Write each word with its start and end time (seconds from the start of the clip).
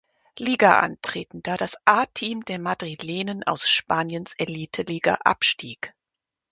Liga 0.39 0.79
antreten, 0.79 1.43
da 1.43 1.57
das 1.57 1.75
A-Team 1.85 2.43
der 2.45 2.57
Madrilenen 2.57 3.43
aus 3.43 3.69
Spaniens 3.69 4.33
Elite-Liga 4.39 5.19
abstieg. 5.25 5.93